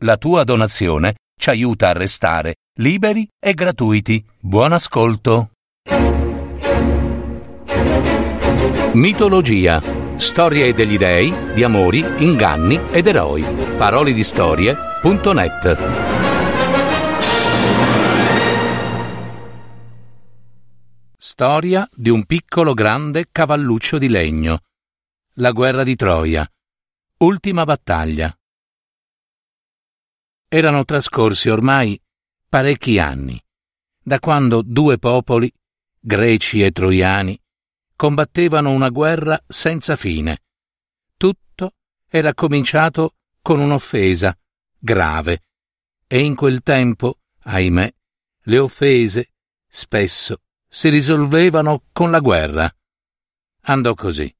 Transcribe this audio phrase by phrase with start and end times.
[0.00, 4.22] La tua donazione ci aiuta a restare liberi e gratuiti.
[4.38, 5.52] Buon ascolto.
[8.92, 9.82] Mitologia.
[10.16, 13.42] Storie degli dei, di amori, inganni ed eroi.
[13.78, 15.78] Parole di storie.net.
[21.16, 24.60] Storia di un piccolo grande cavalluccio di legno.
[25.36, 26.46] La guerra di Troia.
[27.18, 28.36] Ultima battaglia.
[30.56, 32.00] Erano trascorsi ormai
[32.48, 33.38] parecchi anni,
[34.02, 35.52] da quando due popoli,
[36.00, 37.38] greci e troiani,
[37.94, 40.44] combattevano una guerra senza fine.
[41.18, 41.74] Tutto
[42.08, 44.34] era cominciato con un'offesa
[44.78, 45.42] grave,
[46.06, 47.94] e in quel tempo, ahimè,
[48.44, 49.32] le offese
[49.68, 52.74] spesso si risolvevano con la guerra.
[53.64, 54.34] Andò così.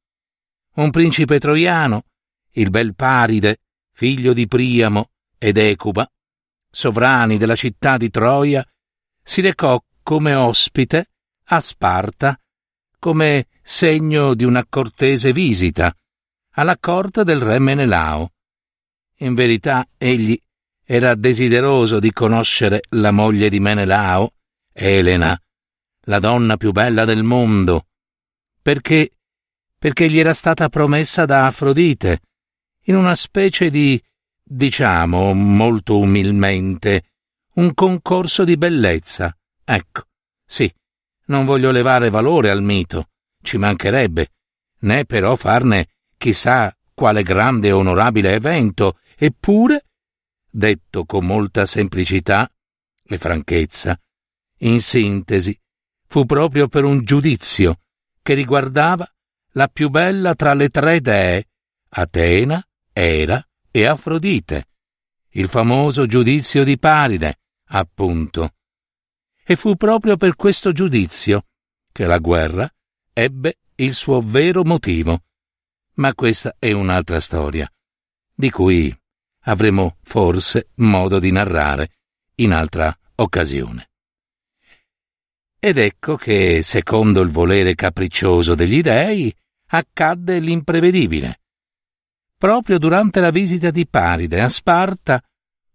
[0.76, 2.06] Un principe troiano,
[2.52, 3.58] il bel Paride,
[3.92, 6.08] figlio di Priamo, ed Ecuba,
[6.70, 8.66] sovrani della città di Troia,
[9.22, 11.10] si recò come ospite
[11.44, 12.38] a Sparta
[12.98, 15.94] come segno di una cortese visita
[16.52, 18.32] alla corte del re Menelao.
[19.18, 20.40] In verità egli
[20.82, 24.32] era desideroso di conoscere la moglie di Menelao,
[24.72, 25.38] Elena,
[26.02, 27.86] la donna più bella del mondo,
[28.62, 29.10] perché
[29.78, 32.20] perché gli era stata promessa da Afrodite
[32.84, 34.02] in una specie di
[34.48, 37.10] diciamo molto umilmente,
[37.54, 39.36] un concorso di bellezza.
[39.64, 40.04] Ecco,
[40.46, 40.72] sì,
[41.26, 43.08] non voglio levare valore al mito,
[43.42, 44.30] ci mancherebbe,
[44.80, 49.86] né però farne chissà quale grande e onorabile evento, eppure,
[50.48, 52.48] detto con molta semplicità
[53.02, 53.98] e franchezza,
[54.60, 55.58] in sintesi,
[56.06, 57.80] fu proprio per un giudizio
[58.22, 59.06] che riguardava
[59.52, 61.48] la più bella tra le tre dee,
[61.88, 63.45] Atena, Era
[63.76, 64.68] e Afrodite,
[65.32, 68.54] il famoso giudizio di Paride, appunto.
[69.44, 71.44] E fu proprio per questo giudizio
[71.92, 72.72] che la guerra
[73.12, 75.24] ebbe il suo vero motivo.
[75.96, 77.70] Ma questa è un'altra storia,
[78.34, 78.98] di cui
[79.40, 81.98] avremo forse modo di narrare
[82.36, 83.90] in altra occasione.
[85.58, 89.34] Ed ecco che, secondo il volere capriccioso degli dei,
[89.66, 91.40] accadde l'imprevedibile
[92.36, 95.22] proprio durante la visita di Paride a Sparta,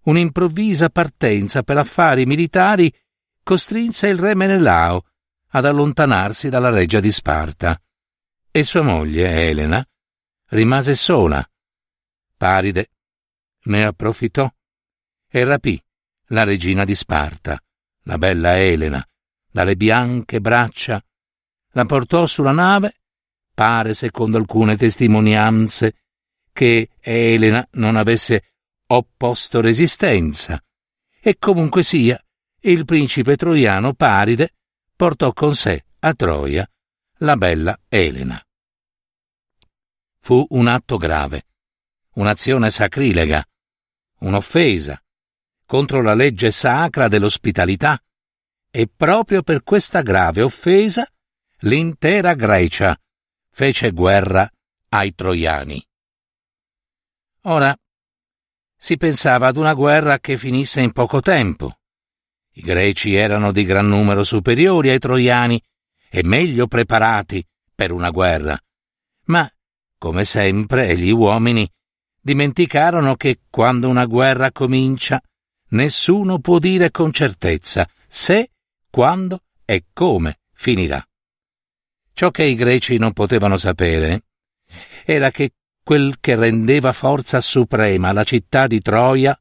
[0.04, 2.94] un'improvvisa partenza per affari militari
[3.44, 5.06] costrinse il re Menelao
[5.50, 7.80] ad allontanarsi dalla reggia di Sparta
[8.50, 9.86] e sua moglie Elena
[10.50, 11.46] rimase sola.
[12.38, 12.90] Paride
[13.64, 14.52] ne approfittò
[15.28, 15.82] e rapì
[16.28, 17.62] la regina di Sparta,
[18.04, 19.06] la bella Elena,
[19.50, 21.04] dalle bianche braccia,
[21.74, 23.02] la portò sulla nave,
[23.54, 26.01] pare secondo alcune testimonianze
[26.52, 28.54] che Elena non avesse
[28.88, 30.62] opposto resistenza,
[31.22, 32.22] e comunque sia,
[32.62, 34.54] il principe troiano Paride
[34.96, 36.70] portò con sé a Troia
[37.18, 38.44] la bella Elena.
[40.20, 41.46] Fu un atto grave,
[42.16, 43.44] un'azione sacrilega,
[44.20, 45.02] un'offesa
[45.66, 47.98] contro la legge sacra dell'ospitalità,
[48.70, 51.08] e proprio per questa grave offesa
[51.60, 52.98] l'intera Grecia
[53.50, 54.50] fece guerra
[54.90, 55.86] ai troiani.
[57.46, 57.76] Ora
[58.78, 61.80] si pensava ad una guerra che finisse in poco tempo.
[62.54, 65.62] I greci erano di gran numero superiori ai troiani
[66.10, 68.60] e meglio preparati per una guerra.
[69.26, 69.52] Ma,
[69.98, 71.68] come sempre, gli uomini
[72.20, 75.22] dimenticarono che quando una guerra comincia,
[75.70, 78.52] nessuno può dire con certezza se,
[78.90, 81.04] quando e come finirà.
[82.14, 84.26] Ciò che i greci non potevano sapere
[85.06, 85.54] era che
[85.92, 89.38] quel che rendeva forza suprema alla città di Troia,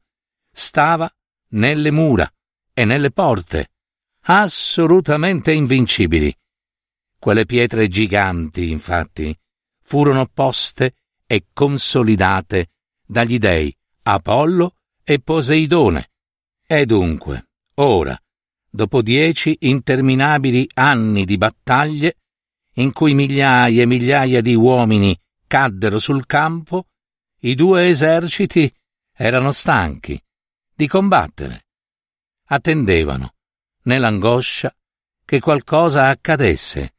[0.50, 1.08] stava
[1.50, 2.28] nelle mura
[2.74, 3.70] e nelle porte,
[4.22, 6.36] assolutamente invincibili.
[7.20, 9.32] Quelle pietre giganti, infatti,
[9.80, 10.94] furono poste
[11.24, 12.70] e consolidate
[13.06, 13.72] dagli dei
[14.02, 14.74] Apollo
[15.04, 16.10] e Poseidone.
[16.66, 18.20] E dunque, ora,
[18.68, 22.16] dopo dieci interminabili anni di battaglie,
[22.74, 25.16] in cui migliaia e migliaia di uomini
[25.50, 26.90] caddero sul campo,
[27.40, 28.72] i due eserciti
[29.12, 30.22] erano stanchi
[30.72, 31.66] di combattere.
[32.44, 33.34] Attendevano,
[33.82, 34.72] nell'angoscia,
[35.24, 36.94] che qualcosa accadesse,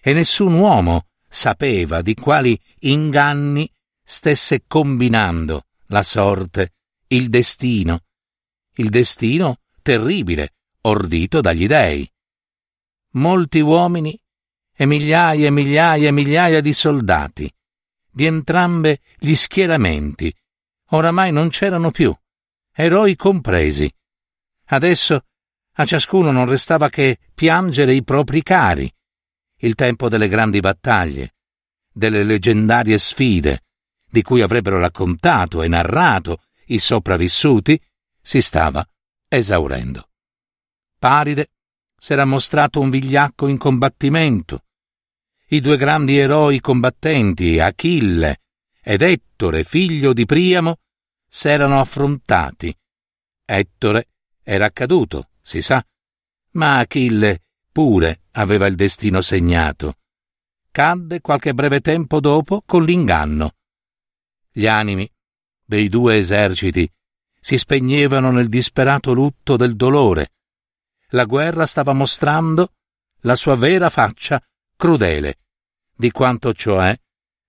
[0.00, 3.68] e nessun uomo sapeva di quali inganni
[4.00, 6.74] stesse combinando la sorte,
[7.08, 8.04] il destino,
[8.76, 12.08] il destino terribile, ordito dagli dei.
[13.14, 14.16] Molti uomini
[14.72, 17.52] e migliaia e migliaia e migliaia di soldati
[18.12, 20.32] di entrambe gli schieramenti.
[20.90, 22.14] Oramai non c'erano più,
[22.72, 23.92] eroi compresi.
[24.66, 25.24] Adesso
[25.76, 28.92] a ciascuno non restava che piangere i propri cari.
[29.56, 31.34] Il tempo delle grandi battaglie,
[31.90, 33.64] delle leggendarie sfide,
[34.10, 37.80] di cui avrebbero raccontato e narrato i sopravvissuti,
[38.20, 38.86] si stava
[39.28, 40.08] esaurendo.
[40.98, 41.50] Paride
[41.96, 44.64] s'era mostrato un vigliacco in combattimento.
[45.52, 48.40] I due grandi eroi combattenti, Achille
[48.80, 50.78] ed Ettore, figlio di Priamo,
[51.28, 52.74] s'erano affrontati.
[53.44, 54.08] Ettore
[54.42, 55.84] era caduto, si sa,
[56.52, 59.98] ma Achille pure aveva il destino segnato.
[60.70, 63.56] Cadde qualche breve tempo dopo con l'inganno.
[64.50, 65.06] Gli animi
[65.62, 66.90] dei due eserciti
[67.38, 70.32] si spegnevano nel disperato lutto del dolore.
[71.08, 72.72] La guerra stava mostrando
[73.24, 74.42] la sua vera faccia
[74.82, 75.36] crudele,
[75.94, 76.98] di quanto cioè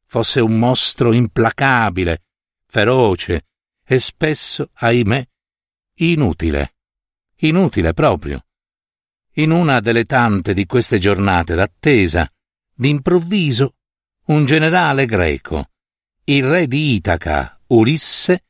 [0.05, 2.25] fosse un mostro implacabile,
[2.67, 3.47] feroce
[3.83, 5.27] e spesso, ahimè,
[5.95, 6.75] inutile.
[7.37, 8.45] Inutile proprio.
[9.37, 12.31] In una delle tante di queste giornate d'attesa,
[12.71, 13.77] d'improvviso,
[14.25, 15.71] un generale greco,
[16.25, 18.45] il re di Itaca, Ulisse,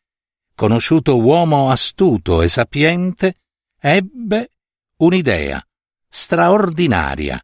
[0.54, 3.44] conosciuto uomo astuto e sapiente,
[3.80, 4.50] ebbe
[4.98, 5.66] un'idea
[6.10, 7.42] straordinaria,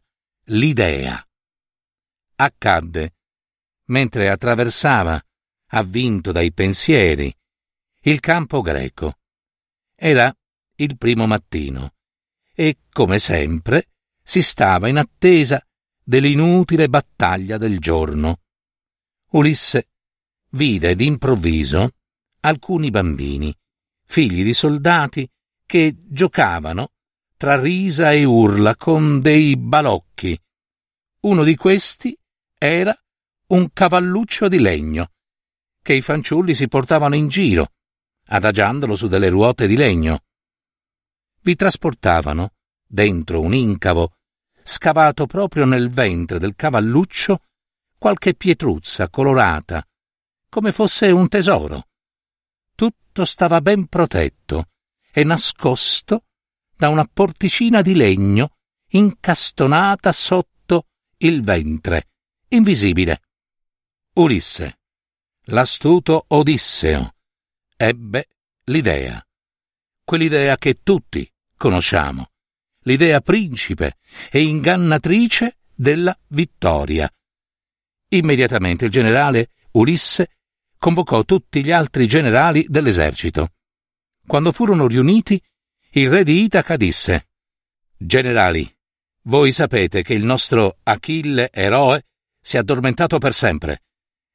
[0.48, 1.24] l'idea.
[2.42, 3.16] Accadde,
[3.88, 5.22] mentre attraversava,
[5.72, 7.30] avvinto dai pensieri,
[8.04, 9.18] il campo greco.
[9.94, 10.34] Era
[10.76, 11.92] il primo mattino
[12.54, 13.90] e, come sempre,
[14.22, 15.62] si stava in attesa
[16.02, 18.40] dell'inutile battaglia del giorno.
[19.32, 19.88] Ulisse
[20.52, 21.90] vide d'improvviso
[22.40, 23.54] alcuni bambini,
[24.06, 25.30] figli di soldati,
[25.66, 26.92] che giocavano
[27.36, 30.40] tra risa e urla con dei balocchi.
[31.20, 32.16] Uno di questi
[32.62, 32.94] era
[33.46, 35.12] un cavalluccio di legno,
[35.80, 37.72] che i fanciulli si portavano in giro,
[38.26, 40.24] adagiandolo su delle ruote di legno.
[41.40, 42.52] Vi trasportavano,
[42.86, 44.12] dentro un incavo,
[44.62, 47.44] scavato proprio nel ventre del cavalluccio,
[47.96, 49.82] qualche pietruzza colorata,
[50.50, 51.86] come fosse un tesoro.
[52.74, 54.68] Tutto stava ben protetto
[55.10, 56.24] e nascosto
[56.76, 58.56] da una porticina di legno
[58.88, 62.09] incastonata sotto il ventre,
[62.50, 63.22] invisibile.
[64.14, 64.80] Ulisse,
[65.44, 67.14] l'astuto Odisseo,
[67.76, 68.28] ebbe
[68.64, 69.24] l'idea,
[70.04, 72.30] quell'idea che tutti conosciamo,
[72.84, 73.98] l'idea principe
[74.30, 77.08] e ingannatrice della vittoria.
[78.08, 80.38] Immediatamente il generale Ulisse
[80.76, 83.52] convocò tutti gli altri generali dell'esercito.
[84.26, 85.40] Quando furono riuniti,
[85.90, 87.28] il re di Itaca disse
[87.96, 88.68] Generali,
[89.24, 92.06] voi sapete che il nostro Achille eroe
[92.40, 93.82] si è addormentato per sempre,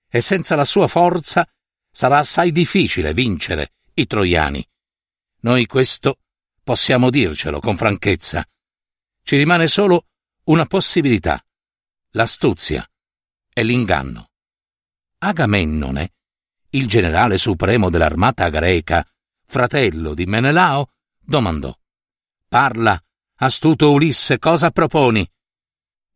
[0.08, 1.48] e senza la sua forza
[1.90, 4.66] sarà assai difficile vincere i troiani.
[5.42, 6.20] Noi questo
[6.64, 8.48] possiamo dircelo con franchezza.
[9.24, 10.08] Ci rimane solo
[10.46, 11.44] una possibilità,
[12.12, 12.88] l'astuzia
[13.54, 14.30] e l'inganno.
[15.20, 16.14] Agamennone
[16.76, 19.08] il generale supremo dell'armata greca,
[19.46, 21.74] fratello di Menelao, domandò
[22.50, 23.02] Parla,
[23.38, 25.28] astuto Ulisse, cosa proponi?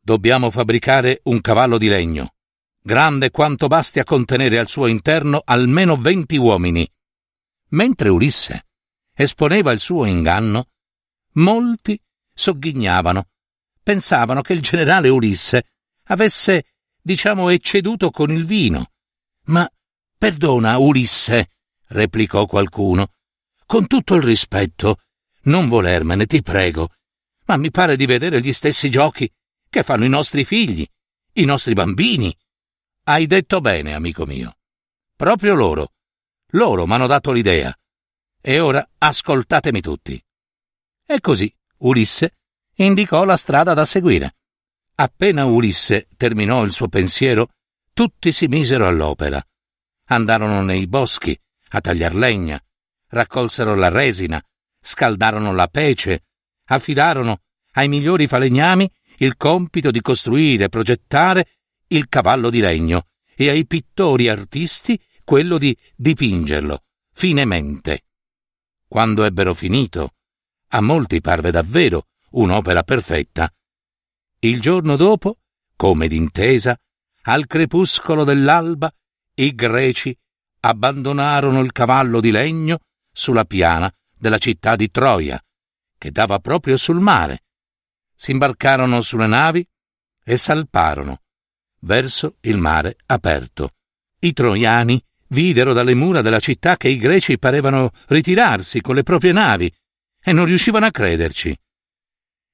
[0.10, 2.34] Dobbiamo fabbricare un cavallo di legno,
[2.82, 6.92] grande quanto basti a contenere al suo interno almeno venti uomini.
[7.68, 8.70] Mentre Ulisse
[9.14, 10.69] esponeva il suo inganno,
[11.33, 12.02] molti
[12.33, 13.28] sogghignavano,
[13.83, 15.74] pensavano che il generale Ulisse
[16.06, 18.90] avesse, diciamo, ecceduto con il vino,
[19.44, 19.72] ma
[20.18, 21.52] Perdona, Ulisse,
[21.90, 23.14] replicò qualcuno.
[23.64, 25.02] Con tutto il rispetto,
[25.44, 26.94] non volermene, ti prego,
[27.45, 29.31] ma mi pare di vedere gli stessi giochi
[29.69, 30.88] che fanno i nostri figli,
[31.33, 32.35] i nostri bambini.
[33.04, 34.57] Hai detto bene, amico mio.
[35.16, 35.94] Proprio loro.
[36.54, 37.73] Loro m'hanno dato l'idea.
[38.42, 40.23] E ora ascoltatemi tutti.
[41.06, 42.38] E così Ulisse
[42.76, 44.35] indicò la strada da seguire.
[44.95, 47.49] Appena Ulisse terminò il suo pensiero,
[47.94, 49.44] tutti si misero all'opera
[50.09, 52.61] andarono nei boschi a tagliar legna,
[53.09, 54.44] raccolsero la resina,
[54.80, 56.26] scaldarono la pece,
[56.66, 57.42] affidarono
[57.73, 61.47] ai migliori falegnami il compito di costruire e progettare
[61.88, 66.83] il cavallo di legno e ai pittori artisti quello di dipingerlo
[67.14, 68.06] finemente.
[68.88, 70.14] Quando ebbero finito,
[70.69, 73.52] a molti parve davvero un'opera perfetta.
[74.40, 75.40] Il giorno dopo,
[75.76, 76.80] come d'intesa,
[77.23, 78.92] al crepuscolo dell'alba
[79.35, 80.18] i greci
[80.61, 82.80] abbandonarono il cavallo di legno
[83.11, 85.42] sulla piana della città di Troia,
[85.97, 87.44] che dava proprio sul mare.
[88.21, 89.66] Si imbarcarono sulle navi
[90.26, 91.21] e salparono
[91.83, 93.76] verso il mare aperto.
[94.19, 99.31] I troiani videro dalle mura della città che i greci parevano ritirarsi con le proprie
[99.31, 99.73] navi
[100.21, 101.57] e non riuscivano a crederci.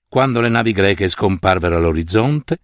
[0.07, 2.59] Quando le navi greche scomparvero all'orizzonte,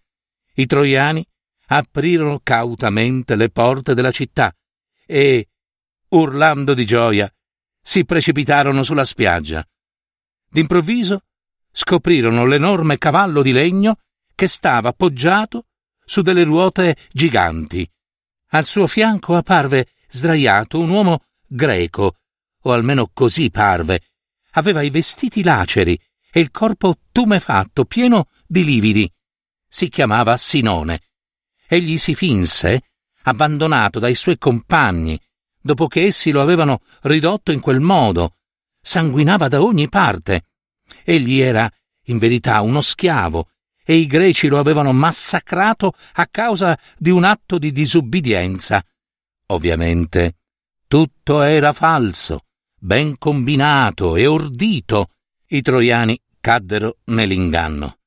[0.53, 1.27] i troiani
[1.69, 4.55] aprirono cautamente le porte della città
[5.07, 5.49] e,
[6.09, 7.33] urlando di gioia,
[7.81, 9.67] si precipitarono sulla spiaggia.
[10.47, 11.23] D'improvviso
[11.71, 13.97] scoprirono l'enorme cavallo di legno
[14.35, 15.65] che stava appoggiato
[16.03, 17.89] su delle ruote giganti.
[18.49, 22.17] Al suo fianco apparve sdraiato un uomo greco,
[22.63, 24.01] o almeno così parve.
[24.51, 25.99] Aveva i vestiti laceri
[26.29, 29.11] e il corpo tumefatto, pieno di lividi.
[29.67, 31.01] Si chiamava Sinone.
[31.67, 32.89] Egli si finse,
[33.23, 35.19] abbandonato dai suoi compagni,
[35.61, 38.35] dopo che essi lo avevano ridotto in quel modo.
[38.81, 40.47] Sanguinava da ogni parte.
[41.03, 41.71] Egli era,
[42.05, 43.49] in verità, uno schiavo,
[43.83, 48.83] e i greci lo avevano massacrato a causa di un atto di disubbidienza.
[49.47, 50.35] Ovviamente
[50.87, 52.45] tutto era falso,
[52.77, 55.09] ben combinato e ordito.
[55.47, 57.97] I troiani caddero nell'inganno.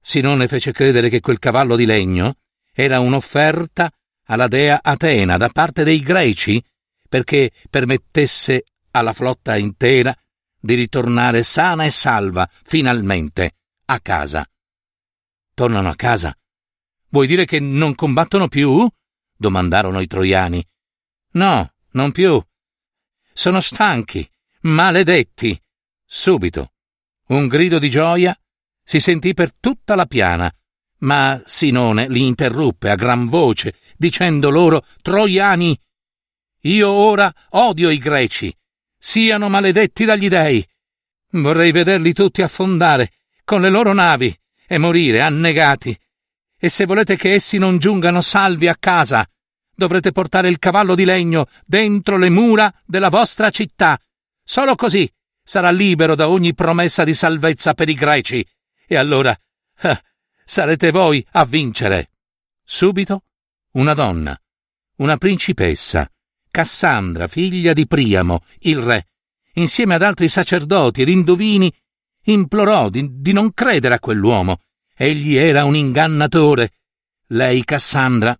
[0.00, 2.36] Sinone fece credere che quel cavallo di legno
[2.72, 3.90] era un'offerta
[4.26, 6.62] alla dea Atena da parte dei greci
[7.08, 10.14] perché permettesse alla flotta intera
[10.58, 14.48] di ritornare sana e salva finalmente a casa.
[15.54, 16.36] Tornano a casa.
[17.08, 18.88] Vuoi dire che non combattono più?
[19.36, 20.66] domandarono i troiani.
[21.32, 22.42] No, non più.
[23.32, 24.28] Sono stanchi,
[24.62, 25.60] maledetti.
[26.04, 26.72] Subito.
[27.28, 28.38] Un grido di gioia
[28.82, 30.52] si sentì per tutta la piana,
[30.98, 35.78] ma Sinone li interruppe a gran voce, dicendo loro Troiani.
[36.62, 38.56] Io ora odio i greci.
[39.08, 40.68] Siano maledetti dagli dei.
[41.30, 43.12] Vorrei vederli tutti affondare
[43.44, 44.36] con le loro navi
[44.66, 45.96] e morire annegati.
[46.58, 49.24] E se volete che essi non giungano salvi a casa,
[49.72, 53.96] dovrete portare il cavallo di legno dentro le mura della vostra città.
[54.42, 55.08] Solo così
[55.40, 58.44] sarà libero da ogni promessa di salvezza per i greci.
[58.88, 59.38] E allora
[59.82, 60.02] eh,
[60.44, 62.10] sarete voi a vincere.
[62.64, 63.22] Subito
[63.74, 64.36] una donna,
[64.96, 66.10] una principessa,
[66.56, 69.08] Cassandra, figlia di Priamo, il re,
[69.56, 71.70] insieme ad altri sacerdoti ed indovini,
[72.22, 74.62] implorò di, di non credere a quell'uomo.
[74.94, 76.78] Egli era un ingannatore.
[77.26, 78.34] Lei, Cassandra,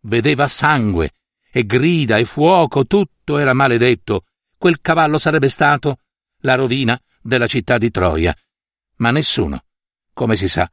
[0.00, 1.14] vedeva sangue
[1.50, 4.26] e grida e fuoco, tutto era maledetto.
[4.58, 6.00] Quel cavallo sarebbe stato
[6.40, 8.36] la rovina della città di Troia.
[8.96, 9.64] Ma nessuno,
[10.12, 10.70] come si sa,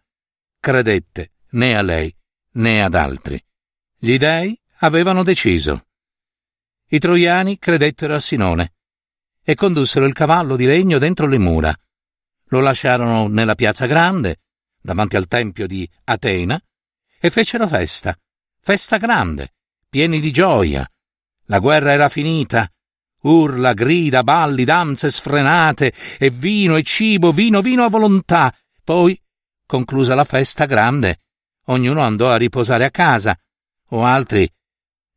[0.60, 2.14] credette né a lei
[2.56, 3.42] né ad altri.
[3.98, 5.86] Gli dei avevano deciso.
[6.92, 8.74] I troiani credettero a Sinone
[9.44, 11.76] e condussero il cavallo di legno dentro le mura.
[12.46, 14.42] Lo lasciarono nella piazza grande,
[14.82, 16.62] davanti al tempio di Atena,
[17.20, 18.18] e fecero festa
[18.62, 19.54] festa grande,
[19.90, 20.88] pieni di gioia.
[21.46, 22.72] La guerra era finita.
[23.22, 28.56] Urla, grida, balli, danze sfrenate, e vino e cibo, vino, vino a volontà.
[28.84, 29.20] Poi,
[29.66, 31.22] conclusa la festa grande,
[31.66, 33.38] ognuno andò a riposare a casa,
[33.90, 34.50] o altri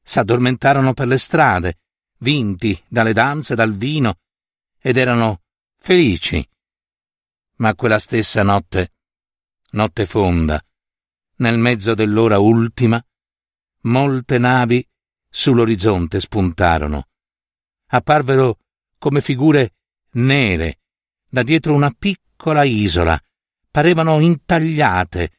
[0.03, 1.79] s'addormentarono per le strade,
[2.19, 4.19] vinti dalle danze, dal vino,
[4.79, 5.43] ed erano
[5.79, 6.47] felici.
[7.57, 8.93] Ma quella stessa notte,
[9.71, 10.65] notte fonda,
[11.37, 13.05] nel mezzo dell'ora ultima,
[13.83, 14.87] molte navi
[15.29, 17.09] sull'orizzonte spuntarono.
[17.87, 18.59] Apparvero
[18.99, 19.75] come figure
[20.13, 20.79] nere
[21.29, 23.21] da dietro una piccola isola,
[23.71, 25.33] parevano intagliate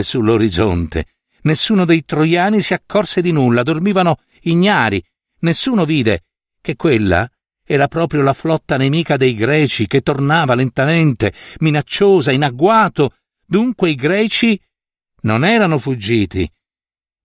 [0.00, 1.13] sull'orizzonte.
[1.44, 5.02] Nessuno dei troiani si accorse di nulla, dormivano ignari,
[5.40, 6.24] nessuno vide
[6.60, 7.28] che quella
[7.66, 13.16] era proprio la flotta nemica dei greci che tornava lentamente, minacciosa, in agguato.
[13.46, 14.60] Dunque i greci
[15.22, 16.50] non erano fuggiti,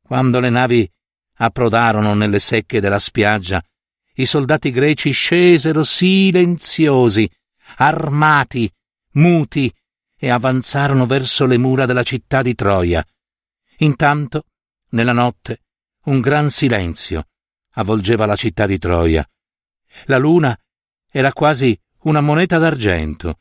[0.02, 0.90] quando le navi
[1.36, 3.64] approdarono nelle secche della spiaggia,
[4.16, 7.30] i soldati greci scesero silenziosi,
[7.78, 8.70] armati,
[9.14, 9.74] muti,
[10.18, 13.06] e avanzarono verso le mura della città di Troia.
[13.82, 14.46] Intanto,
[14.90, 15.64] nella notte,
[16.06, 17.28] un gran silenzio
[17.74, 19.28] avvolgeva la città di Troia.
[20.06, 20.58] La luna
[21.10, 23.40] era quasi una moneta d'argento,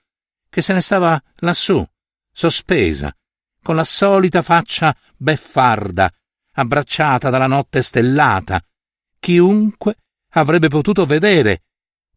[0.48, 1.84] che se ne stava lassù,
[2.30, 3.14] sospesa,
[3.62, 6.12] con la solita faccia beffarda
[6.52, 8.62] abbracciata dalla notte stellata.
[9.18, 9.96] Chiunque
[10.32, 11.64] avrebbe potuto vedere,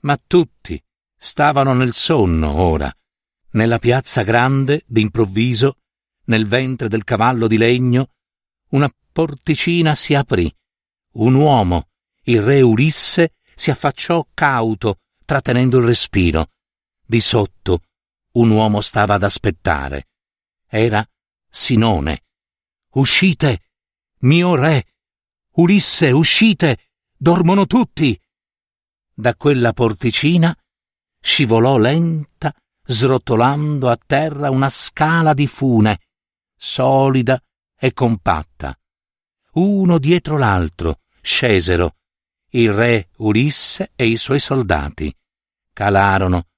[0.02, 0.82] ma tutti
[1.16, 2.92] stavano nel sonno ora.
[3.52, 5.78] Nella piazza grande, d'improvviso,
[6.26, 8.12] nel ventre del cavallo di legno,
[8.70, 10.54] una porticina si aprì.
[11.14, 11.90] Un uomo,
[12.24, 16.52] il re Ulisse, si affacciò cauto, trattenendo il respiro.
[17.06, 17.82] Di sotto
[18.34, 20.08] un uomo stava ad aspettare.
[20.68, 21.06] Era
[21.50, 22.24] Sinone.
[22.94, 23.64] Uscite,
[24.20, 24.86] mio re!
[25.56, 26.92] Ulisse, uscite!
[27.18, 28.20] Dormono tutti!
[29.14, 30.56] Da quella porticina
[31.20, 36.00] scivolò lenta, srotolando a terra una scala di fune,
[36.64, 37.42] solida
[37.76, 38.78] e compatta.
[39.54, 41.96] Uno dietro l'altro scesero
[42.52, 45.14] il re Ulisse e i suoi soldati.
[45.74, 46.50] Calarono,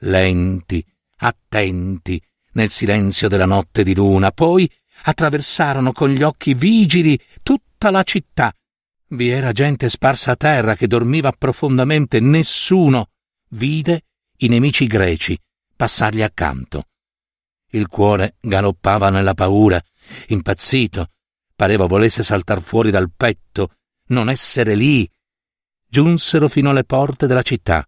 [0.00, 0.84] lenti,
[1.18, 2.20] attenti,
[2.54, 4.68] nel silenzio della notte di luna, poi
[5.04, 8.52] attraversarono con gli occhi vigili tutta la città.
[9.08, 13.10] Vi era gente sparsa a terra che dormiva profondamente, nessuno
[13.50, 14.06] vide
[14.38, 15.38] i nemici greci
[15.76, 16.86] passargli accanto.
[17.74, 19.82] Il cuore galoppava nella paura,
[20.28, 21.10] impazzito,
[21.56, 23.76] pareva volesse saltar fuori dal petto,
[24.08, 25.10] non essere lì.
[25.88, 27.86] Giunsero fino alle porte della città,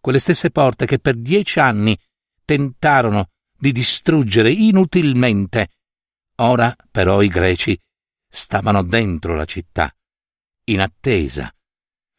[0.00, 1.98] quelle stesse porte che per dieci anni
[2.44, 5.70] tentarono di distruggere inutilmente.
[6.36, 7.78] Ora però i greci
[8.28, 9.94] stavano dentro la città,
[10.64, 11.50] in attesa.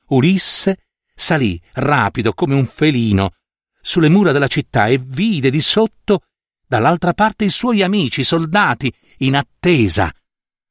[0.08, 3.34] Ulisse salì rapido come un felino
[3.82, 6.24] sulle mura della città e vide di sotto
[6.68, 10.14] dall'altra parte i suoi amici, soldati, in attesa.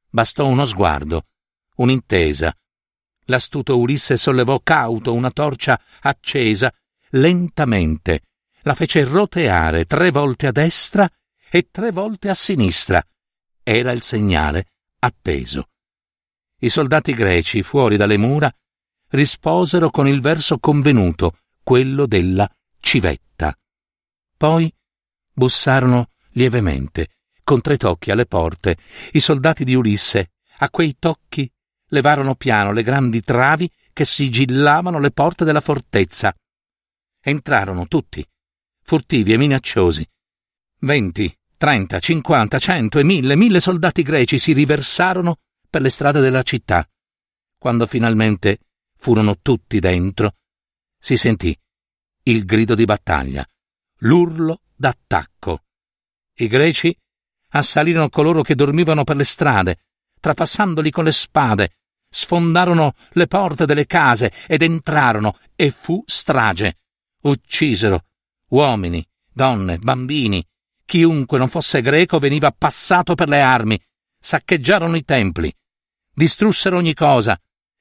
[0.09, 1.27] Bastò uno sguardo,
[1.77, 2.55] un'intesa.
[3.25, 6.73] L'astuto Ulisse sollevò cauto una torcia accesa,
[7.11, 8.23] lentamente,
[8.63, 11.11] la fece roteare tre volte a destra
[11.49, 13.05] e tre volte a sinistra.
[13.63, 14.67] Era il segnale
[14.99, 15.69] atteso.
[16.59, 18.53] I soldati greci, fuori dalle mura,
[19.11, 22.49] risposero con il verso convenuto, quello della
[22.81, 23.57] civetta.
[24.37, 24.73] Poi
[25.37, 27.11] bussarono lievemente,
[27.45, 28.79] con tre tocchi alle porte.
[29.13, 31.51] I soldati di Ulisse, a quei tocchi,
[31.89, 36.35] levarono piano le grandi travi che sigillavano le porte della fortezza.
[37.21, 38.27] Entrarono tutti,
[38.83, 40.09] furtivi e minacciosi.
[40.81, 46.43] Venti, trenta, cinquanta, cento e mille, mille soldati greci si riversarono per le strade della
[46.43, 46.89] città.
[47.59, 48.61] Quando finalmente
[48.97, 50.37] furono tutti dentro,
[50.99, 51.57] si sentì
[52.25, 53.47] il grido di battaglia,
[54.01, 55.63] l'urlo d'attacco.
[56.35, 56.97] I greci
[57.51, 59.79] assalirono coloro che dormivano per le strade,
[60.21, 61.71] trapassandoli con le spade,
[62.09, 66.79] sfondarono le porte delle case ed entrarono e fu strage.
[67.23, 68.03] Uccisero
[68.49, 70.45] uomini, donne, bambini.
[70.85, 73.81] Chiunque non fosse greco veniva passato per le armi.
[74.19, 75.53] Saccheggiarono i templi.
[76.13, 77.39] Distrussero ogni cosa.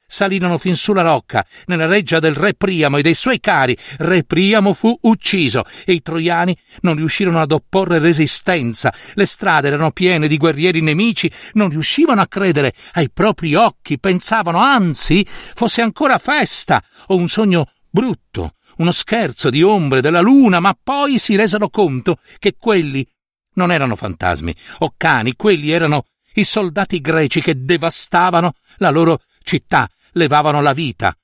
[0.08, 3.78] Salirono fin sulla rocca, nella reggia del re Priamo e dei suoi cari.
[3.98, 8.94] Re Priamo fu ucciso e i troiani non riuscirono ad opporre resistenza.
[9.14, 14.60] Le strade erano piene di guerrieri nemici, non riuscivano a credere ai propri occhi, pensavano
[14.60, 20.78] anzi fosse ancora festa o un sogno brutto, uno scherzo di ombre della luna, ma
[20.82, 23.08] poi si resero conto che quelli
[23.54, 29.90] non erano fantasmi o cani, quelli erano i soldati greci che devastavano la loro città,
[30.16, 31.18] levavano la vita.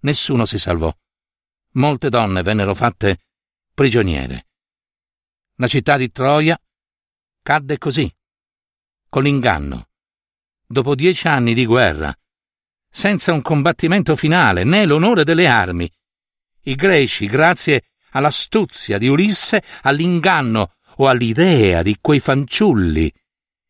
[0.00, 0.94] Nessuno si salvò.
[1.72, 3.18] Molte donne vennero fatte
[3.74, 4.46] prigioniere.
[5.56, 6.58] La città di Troia
[7.42, 8.12] cadde così,
[9.08, 9.88] con l'inganno,
[10.66, 12.14] dopo dieci anni di guerra,
[12.88, 15.90] senza un combattimento finale né l'onore delle armi,
[16.62, 23.12] i greci, grazie all'astuzia di Ulisse, all'inganno o all'idea di quei fanciulli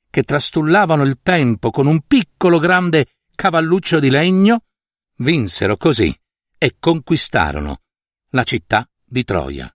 [0.09, 4.63] che trastullavano il tempo con un piccolo grande cavalluccio di legno,
[5.19, 6.13] vinsero così
[6.59, 7.83] e conquistarono
[8.31, 9.71] la città di Troia.